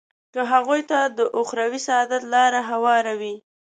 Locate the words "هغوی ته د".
0.51-1.19